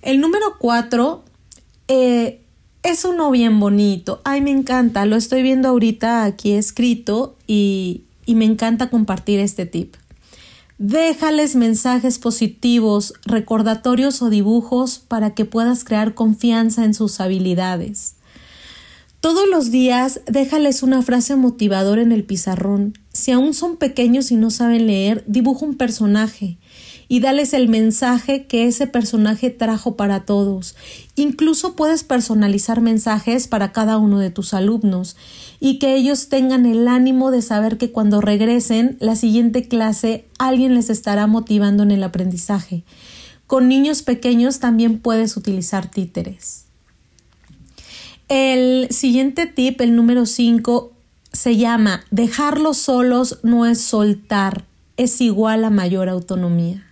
El 0.01 0.23
número 0.23 0.57
cuatro 0.59 1.23
eh, 1.89 2.41
es 2.83 3.05
uno 3.05 3.31
bien 3.31 3.61
bonito. 3.61 4.23
Ay, 4.25 4.41
me 4.41 4.53
encanta. 4.53 5.05
Lo 5.05 5.17
estoy 5.17 5.43
viendo 5.43 5.69
ahorita 5.69 6.25
aquí 6.25 6.53
escrito 6.53 7.37
y, 7.47 8.05
y 8.33 8.35
me 8.35 8.47
encanta 8.47 8.89
compartir 8.89 9.41
este 9.41 9.67
tip. 9.67 9.95
Déjales 10.79 11.55
mensajes 11.55 12.19
positivos, 12.19 13.13
recordatorios 13.27 14.23
o 14.23 14.31
dibujos 14.31 14.99
para 14.99 15.35
que 15.35 15.45
puedas 15.45 15.85
crear 15.85 16.15
confianza 16.15 16.87
en 16.87 16.95
sus 16.95 17.21
habilidades. 17.21 18.15
Todos 19.21 19.47
los 19.51 19.71
días 19.71 20.23
déjales 20.27 20.83
una 20.83 21.03
frase 21.03 21.37
motivadora 21.37 22.01
en 22.01 22.11
el 22.11 22.25
pizarrón. 22.25 22.99
Si 23.13 23.33
aún 23.33 23.53
son 23.53 23.77
pequeños 23.77 24.33
y 24.33 24.37
no 24.37 24.51
saben 24.51 24.87
leer, 24.87 25.23
dibuja 25.27 25.67
un 25.67 25.77
personaje 25.77 26.57
y 27.13 27.21
dales 27.21 27.53
el 27.53 27.69
mensaje 27.69 28.47
que 28.47 28.67
ese 28.67 28.87
personaje 28.87 29.51
trajo 29.51 29.97
para 29.97 30.25
todos. 30.25 30.75
Incluso 31.15 31.77
puedes 31.77 32.05
personalizar 32.05 32.81
mensajes 32.81 33.49
para 33.49 33.71
cada 33.71 33.99
uno 33.99 34.19
de 34.19 34.31
tus 34.31 34.55
alumnos 34.55 35.15
y 35.61 35.79
que 35.79 35.95
ellos 35.95 36.31
tengan 36.31 36.65
el 36.65 36.89
ánimo 36.89 37.31
de 37.31 37.43
saber 37.43 37.77
que 37.77 37.91
cuando 37.91 38.23
regresen 38.23 38.97
la 38.99 39.15
siguiente 39.15 39.69
clase 39.69 40.25
alguien 40.39 40.75
les 40.75 40.89
estará 40.89 41.27
motivando 41.27 41.83
en 41.83 41.91
el 41.91 42.03
aprendizaje. 42.03 42.83
Con 43.47 43.69
niños 43.69 44.01
pequeños 44.01 44.59
también 44.59 44.99
puedes 44.99 45.37
utilizar 45.37 45.91
títeres. 45.91 46.65
El 48.31 48.89
siguiente 48.91 49.45
tip, 49.45 49.83
el 49.83 49.97
número 49.97 50.25
5, 50.25 50.93
se 51.31 51.59
llama 51.59 52.05
dejarlos 52.11 52.79
solos 52.79 53.41
no 53.43 53.67
es 53.67 53.83
soltar, 53.83 54.65
es 54.97 55.21
igual 55.21 55.67
a 55.67 55.69
mayor 55.69 56.09
autonomía. 56.09 56.87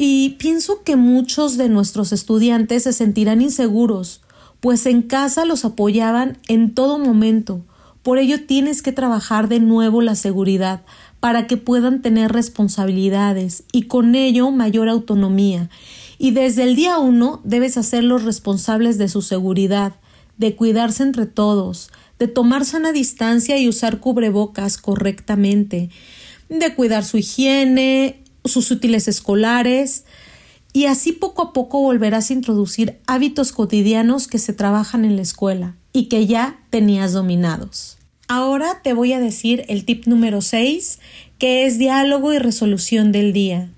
Y 0.00 0.36
pienso 0.38 0.84
que 0.84 0.94
muchos 0.94 1.56
de 1.56 1.68
nuestros 1.68 2.12
estudiantes 2.12 2.84
se 2.84 2.92
sentirán 2.92 3.42
inseguros, 3.42 4.20
pues 4.60 4.86
en 4.86 5.02
casa 5.02 5.44
los 5.44 5.64
apoyaban 5.64 6.38
en 6.46 6.72
todo 6.72 7.00
momento. 7.00 7.62
Por 8.04 8.18
ello 8.18 8.46
tienes 8.46 8.80
que 8.80 8.92
trabajar 8.92 9.48
de 9.48 9.58
nuevo 9.58 10.00
la 10.00 10.14
seguridad 10.14 10.82
para 11.18 11.48
que 11.48 11.56
puedan 11.56 12.00
tener 12.00 12.30
responsabilidades 12.30 13.64
y 13.72 13.82
con 13.82 14.14
ello 14.14 14.52
mayor 14.52 14.88
autonomía. 14.88 15.68
Y 16.16 16.30
desde 16.30 16.62
el 16.62 16.76
día 16.76 16.98
uno 16.98 17.40
debes 17.42 17.76
hacerlos 17.76 18.22
responsables 18.22 18.98
de 18.98 19.08
su 19.08 19.20
seguridad, 19.20 19.94
de 20.36 20.54
cuidarse 20.54 21.02
entre 21.02 21.26
todos, 21.26 21.90
de 22.20 22.28
tomar 22.28 22.64
sana 22.64 22.92
distancia 22.92 23.58
y 23.58 23.68
usar 23.68 23.98
cubrebocas 23.98 24.78
correctamente, 24.78 25.90
de 26.48 26.74
cuidar 26.76 27.04
su 27.04 27.18
higiene 27.18 28.22
sus 28.48 28.70
útiles 28.70 29.08
escolares 29.08 30.04
y 30.72 30.86
así 30.86 31.12
poco 31.12 31.42
a 31.42 31.52
poco 31.52 31.80
volverás 31.80 32.30
a 32.30 32.34
introducir 32.34 32.98
hábitos 33.06 33.52
cotidianos 33.52 34.28
que 34.28 34.38
se 34.38 34.52
trabajan 34.52 35.04
en 35.04 35.16
la 35.16 35.22
escuela 35.22 35.76
y 35.92 36.04
que 36.04 36.26
ya 36.26 36.58
tenías 36.70 37.12
dominados. 37.12 37.98
Ahora 38.28 38.80
te 38.82 38.92
voy 38.92 39.14
a 39.14 39.20
decir 39.20 39.64
el 39.68 39.84
tip 39.84 40.06
número 40.06 40.42
6, 40.42 40.98
que 41.38 41.64
es 41.64 41.78
diálogo 41.78 42.34
y 42.34 42.38
resolución 42.38 43.10
del 43.10 43.32
día. 43.32 43.70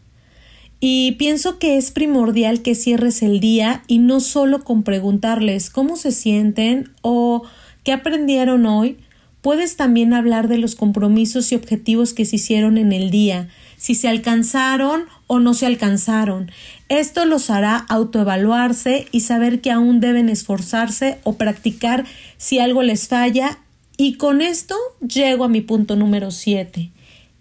Y 0.80 1.12
pienso 1.12 1.58
que 1.58 1.76
es 1.76 1.92
primordial 1.92 2.62
que 2.62 2.74
cierres 2.74 3.22
el 3.22 3.38
día 3.38 3.82
y 3.86 3.98
no 3.98 4.18
solo 4.18 4.64
con 4.64 4.82
preguntarles 4.82 5.70
cómo 5.70 5.96
se 5.96 6.10
sienten 6.10 6.90
o 7.02 7.44
qué 7.84 7.92
aprendieron 7.92 8.66
hoy, 8.66 8.98
puedes 9.42 9.76
también 9.76 10.12
hablar 10.12 10.48
de 10.48 10.58
los 10.58 10.74
compromisos 10.74 11.52
y 11.52 11.54
objetivos 11.54 12.14
que 12.14 12.24
se 12.24 12.36
hicieron 12.36 12.78
en 12.78 12.92
el 12.92 13.10
día 13.10 13.48
si 13.76 13.94
se 13.94 14.08
alcanzaron 14.08 15.04
o 15.26 15.40
no 15.40 15.54
se 15.54 15.64
alcanzaron. 15.64 16.50
Esto 16.90 17.24
los 17.24 17.48
hará 17.48 17.76
autoevaluarse 17.76 19.06
y 19.10 19.20
saber 19.20 19.62
que 19.62 19.70
aún 19.70 20.00
deben 20.00 20.28
esforzarse 20.28 21.18
o 21.24 21.36
practicar 21.36 22.04
si 22.36 22.58
algo 22.58 22.82
les 22.82 23.08
falla. 23.08 23.58
Y 23.96 24.14
con 24.14 24.42
esto 24.42 24.76
llego 25.00 25.44
a 25.44 25.48
mi 25.48 25.62
punto 25.62 25.96
número 25.96 26.30
7. 26.30 26.90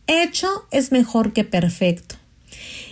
Hecho 0.07 0.47
es 0.71 0.93
mejor 0.93 1.33
que 1.33 1.43
perfecto. 1.43 2.18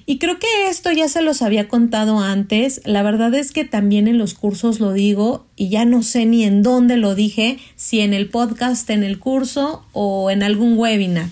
Y 0.10 0.20
creo 0.20 0.40
que 0.40 0.70
esto 0.70 0.90
ya 0.94 1.10
se 1.10 1.22
los 1.22 1.42
había 1.42 1.68
contado 1.68 2.20
antes. 2.20 2.80
La 2.86 3.04
verdad 3.04 3.36
es 3.36 3.52
que 3.52 3.66
también 3.66 4.08
en 4.08 4.18
los 4.18 4.36
cursos 4.36 4.80
lo 4.80 4.94
digo 4.94 5.46
y 5.58 5.68
ya 5.68 5.84
no 5.84 6.02
sé 6.02 6.26
ni 6.26 6.46
en 6.46 6.64
dónde 6.64 6.96
lo 6.96 7.14
dije, 7.14 7.60
si 7.76 8.00
en 8.00 8.14
el 8.14 8.30
podcast, 8.30 8.90
en 8.90 9.04
el 9.04 9.20
curso 9.20 9.86
o 9.92 10.32
en 10.32 10.44
algún 10.44 10.78
webinar. 10.78 11.28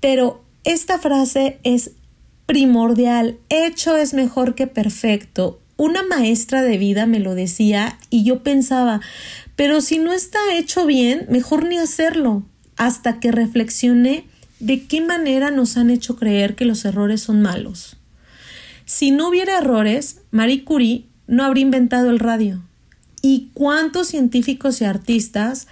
Pero 0.00 0.42
esta 0.64 0.98
frase 0.98 1.60
es 1.62 1.92
primordial. 2.46 3.38
Hecho 3.48 3.96
es 3.96 4.12
mejor 4.12 4.56
que 4.56 4.66
perfecto. 4.66 5.60
Una 5.76 6.02
maestra 6.02 6.62
de 6.62 6.78
vida 6.78 7.06
me 7.06 7.20
lo 7.20 7.36
decía 7.36 8.00
y 8.10 8.24
yo 8.24 8.42
pensaba, 8.42 9.02
pero 9.54 9.80
si 9.80 9.98
no 9.98 10.12
está 10.12 10.40
hecho 10.54 10.84
bien, 10.84 11.26
mejor 11.28 11.64
ni 11.64 11.78
hacerlo. 11.78 12.42
Hasta 12.76 13.20
que 13.20 13.30
reflexioné 13.30 14.24
de 14.64 14.86
qué 14.86 15.02
manera 15.02 15.50
nos 15.50 15.76
han 15.76 15.90
hecho 15.90 16.16
creer 16.16 16.54
que 16.54 16.64
los 16.64 16.86
errores 16.86 17.20
son 17.20 17.42
malos. 17.42 17.98
Si 18.86 19.10
no 19.10 19.28
hubiera 19.28 19.58
errores, 19.58 20.22
Marie 20.30 20.64
Curie 20.64 21.04
no 21.26 21.44
habría 21.44 21.64
inventado 21.64 22.08
el 22.08 22.18
radio. 22.18 22.62
¿Y 23.20 23.50
cuántos 23.52 24.08
científicos 24.08 24.80
y 24.80 24.86
artistas 24.86 25.66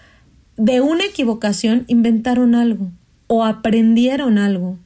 de 0.58 0.82
una 0.82 1.04
equivocación 1.04 1.86
inventaron 1.88 2.54
algo 2.54 2.90
o 3.28 3.46
aprendieron 3.46 4.36
algo? 4.36 4.76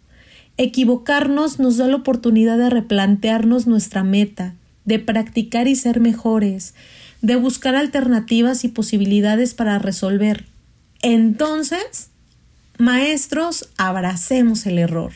Equivocarnos 0.56 1.58
nos 1.58 1.76
da 1.76 1.88
la 1.88 1.96
oportunidad 1.96 2.58
de 2.58 2.70
replantearnos 2.70 3.66
nuestra 3.66 4.04
meta, 4.04 4.54
de 4.84 5.00
practicar 5.00 5.66
y 5.66 5.74
ser 5.74 5.98
mejores, 5.98 6.74
de 7.22 7.34
buscar 7.34 7.74
alternativas 7.74 8.62
y 8.62 8.68
posibilidades 8.68 9.54
para 9.54 9.80
resolver. 9.80 10.44
Entonces, 11.02 12.10
maestros, 12.78 13.68
abracemos 13.76 14.66
el 14.66 14.78
error. 14.78 15.12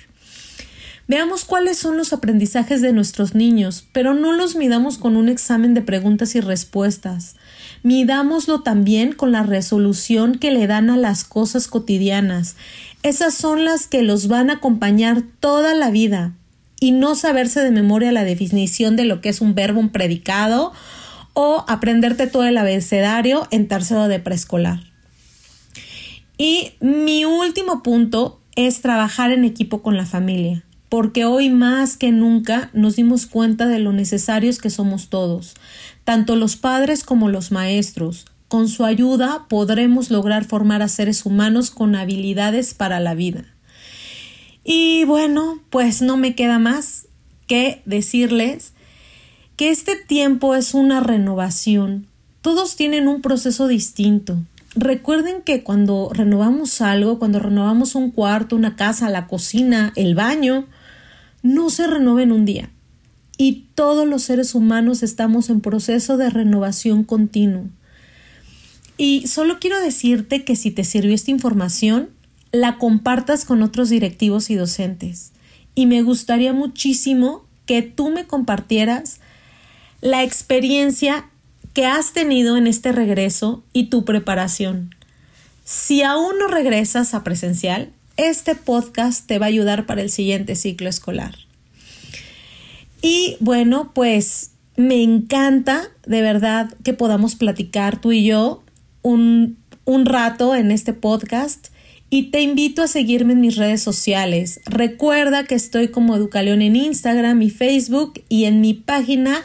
Veamos 1.09 1.45
cuáles 1.45 1.77
son 1.77 1.97
los 1.97 2.13
aprendizajes 2.13 2.83
de 2.83 2.93
nuestros 2.93 3.35
niños, 3.35 3.85
pero 3.93 4.15
no 4.15 4.33
los 4.33 4.55
midamos 4.55 4.97
con 4.97 5.17
un 5.17 5.29
examen 5.29 5.75
de 5.75 5.83
preguntas 5.83 6.37
y 6.37 6.41
respuestas. 6.41 7.35
Midámoslo 7.83 8.63
también 8.63 9.13
con 9.13 9.33
la 9.33 9.43
resolución 9.43 10.37
que 10.37 10.53
le 10.53 10.69
dan 10.69 10.89
a 10.89 10.97
las 10.97 11.25
cosas 11.25 11.67
cotidianas, 11.67 12.55
esas 13.03 13.33
son 13.33 13.65
las 13.65 13.87
que 13.87 14.03
los 14.03 14.29
van 14.29 14.51
a 14.51 14.55
acompañar 14.55 15.23
toda 15.41 15.75
la 15.75 15.91
vida 15.91 16.33
y 16.81 16.93
no 16.93 17.15
saberse 17.15 17.61
de 17.61 17.71
memoria 17.71 18.13
la 18.13 18.25
definición 18.25 18.95
de 18.95 19.07
lo 19.07 19.23
que 19.23 19.31
es 19.31 19.41
un 19.41 19.55
verbo, 19.55 19.81
un 19.81 19.89
predicado 19.89 20.73
o 21.33 21.65
aprenderte 21.67 22.27
todo 22.27 22.45
el 22.45 22.59
abecedario 22.59 23.49
en 23.51 23.69
tercero 23.69 24.07
de 24.09 24.21
preescolar. 24.21 24.90
Y 26.43 26.73
mi 26.81 27.27
último 27.27 27.83
punto 27.83 28.41
es 28.57 28.81
trabajar 28.81 29.31
en 29.31 29.45
equipo 29.45 29.83
con 29.83 29.99
la 29.99 30.07
familia, 30.07 30.65
porque 30.89 31.27
hoy 31.27 31.51
más 31.51 31.99
que 31.99 32.13
nunca 32.13 32.71
nos 32.73 32.97
dimos 32.97 33.27
cuenta 33.27 33.67
de 33.67 33.79
lo 33.79 33.93
necesarios 33.93 34.59
que 34.59 34.71
somos 34.71 35.11
todos, 35.11 35.53
tanto 36.05 36.37
los 36.37 36.57
padres 36.57 37.05
como 37.05 37.29
los 37.29 37.53
maestros, 37.53 38.25
con 38.49 38.71
su 38.71 38.87
ayuda 38.87 39.49
podremos 39.51 40.11
lograr 40.11 40.47
formar 40.47 40.81
a 40.81 40.89
seres 40.89 41.27
humanos 41.27 41.71
con 41.71 41.95
habilidades 41.95 42.73
para 42.73 43.01
la 43.01 43.15
vida. 43.15 43.45
Y 44.65 45.05
bueno, 45.05 45.61
pues 45.69 46.01
no 46.01 46.17
me 46.17 46.35
queda 46.35 46.59
más 46.59 47.07
que 47.49 47.83
decirles 47.85 48.73
que 49.57 49.69
este 49.69 49.95
tiempo 49.95 50.55
es 50.55 50.73
una 50.73 51.01
renovación. 51.01 52.07
Todos 52.41 52.77
tienen 52.77 53.09
un 53.09 53.21
proceso 53.21 53.69
distinto. 53.69 54.39
Recuerden 54.75 55.43
que 55.43 55.63
cuando 55.63 56.11
renovamos 56.13 56.81
algo, 56.81 57.19
cuando 57.19 57.39
renovamos 57.39 57.95
un 57.95 58.11
cuarto, 58.11 58.57
una 58.57 58.77
casa, 58.77 59.11
la 59.11 59.27
cocina, 59.27 59.93
el 59.97 60.15
baño, 60.15 60.67
no 61.43 61.71
se 61.71 61.87
renueva 61.87 62.23
en 62.23 62.33
un 62.33 62.45
día. 62.45 62.71
Y 63.37 63.69
todos 63.75 64.07
los 64.07 64.23
seres 64.23 64.55
humanos 64.55 65.03
estamos 65.03 65.49
en 65.49 65.61
proceso 65.61 66.17
de 66.17 66.31
renovación 66.31 67.05
continuo. 67.05 67.69
Y 68.99 69.27
solo 69.27 69.59
quiero 69.61 69.81
decirte 69.81 70.45
que 70.45 70.57
si 70.57 70.71
te 70.71 70.85
sirvió 70.85 71.15
esta 71.15 71.31
información, 71.31 72.11
la 72.53 72.77
compartas 72.77 73.47
con 73.47 73.63
otros 73.63 73.89
directivos 73.89 74.51
y 74.51 74.57
docentes. 74.57 75.33
Y 75.75 75.87
me 75.87 76.03
gustaría 76.03 76.53
muchísimo 76.53 77.47
que 77.65 77.81
tú 77.81 78.11
me 78.11 78.27
compartieras 78.27 79.21
la 80.03 80.23
experiencia 80.23 81.30
que 81.73 81.87
has 81.87 82.13
tenido 82.13 82.57
en 82.57 82.67
este 82.67 82.93
regreso 82.93 83.63
y 83.73 83.85
tu 83.85 84.05
preparación. 84.05 84.95
Si 85.65 86.03
aún 86.03 86.39
no 86.39 86.49
regresas 86.49 87.15
a 87.15 87.23
presencial, 87.23 87.91
este 88.17 88.55
podcast 88.55 89.27
te 89.27 89.39
va 89.39 89.47
a 89.47 89.49
ayudar 89.49 89.87
para 89.87 90.03
el 90.03 90.11
siguiente 90.11 90.57
ciclo 90.57 90.89
escolar. 90.89 91.37
Y 93.03 93.37
bueno, 93.41 93.93
pues 93.95 94.51
me 94.77 95.03
encanta 95.03 95.89
de 96.07 96.23
verdad 96.23 96.75
que 96.83 96.93
podamos 96.93 97.35
platicar 97.35 98.01
tú 98.01 98.13
y 98.13 98.25
yo 98.25 98.63
un, 99.03 99.59
un 99.85 100.07
rato 100.07 100.55
en 100.55 100.71
este 100.71 100.93
podcast 100.93 101.69
y 102.11 102.25
te 102.31 102.43
invito 102.43 102.83
a 102.83 102.89
seguirme 102.89 103.35
en 103.35 103.41
mis 103.41 103.57
redes 103.57 103.83
sociales. 103.83 104.61
Recuerda 104.67 105.45
que 105.45 105.55
estoy 105.55 105.89
como 105.89 106.17
Educaleón 106.17 106.61
en 106.61 106.75
Instagram 106.75 107.41
y 107.41 107.51
Facebook 107.51 108.23
y 108.29 108.47
en 108.47 108.61
mi 108.61 108.75
página 108.75 109.43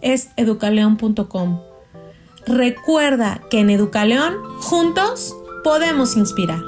es 0.00 0.28
educaleón.com. 0.36 1.60
Recuerda 2.46 3.40
que 3.50 3.60
en 3.60 3.70
Educaleón, 3.70 4.34
juntos 4.60 5.34
podemos 5.62 6.16
inspirar. 6.16 6.60